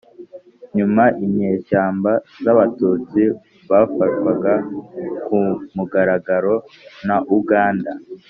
[0.77, 2.11] nyuma inyeshyamba
[2.43, 3.21] z'abatutsi
[3.69, 4.53] bafashwaga
[5.25, 5.37] ku
[5.75, 6.55] mugaragaro
[7.07, 7.91] na uganda,